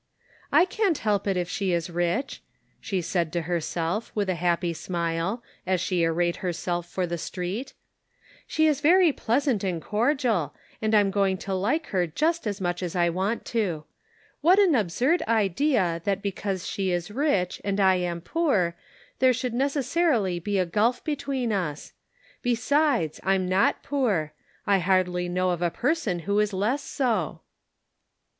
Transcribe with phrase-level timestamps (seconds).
[0.51, 2.41] "I can't help it if she is rich,"
[2.79, 7.73] she said to herself, with a happy smile, as she arrayed herself for the street.
[8.47, 12.59] "She is very pleasant and cordial, and I am going to like her just as
[12.59, 13.83] much as I want to.
[14.41, 18.75] What an absurd idea that because she is rich and I am poor,
[19.19, 21.93] there should necessarily be a gulf between us!
[22.41, 24.33] Besides, I'm not poor;
[24.65, 27.41] I hardly know of a person who is less so."